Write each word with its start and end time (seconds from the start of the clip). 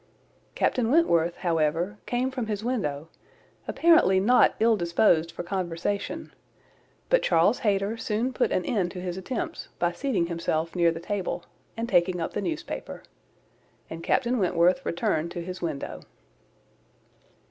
Captain 0.55 0.89
Wentworth, 0.89 1.35
however, 1.35 1.99
came 2.07 2.31
from 2.31 2.47
his 2.47 2.63
window, 2.63 3.07
apparently 3.67 4.19
not 4.19 4.55
ill 4.59 4.75
disposed 4.75 5.31
for 5.31 5.43
conversation; 5.43 6.33
but 7.09 7.21
Charles 7.21 7.59
Hayter 7.59 7.97
soon 7.97 8.33
put 8.33 8.51
an 8.51 8.65
end 8.65 8.89
to 8.89 8.99
his 8.99 9.15
attempts 9.15 9.69
by 9.77 9.91
seating 9.91 10.25
himself 10.25 10.75
near 10.75 10.91
the 10.91 10.99
table, 10.99 11.43
and 11.77 11.87
taking 11.87 12.19
up 12.19 12.33
the 12.33 12.41
newspaper; 12.41 13.03
and 13.91 14.03
Captain 14.03 14.39
Wentworth 14.39 14.83
returned 14.87 15.29
to 15.29 15.41
his 15.43 15.61
window. 15.61 16.01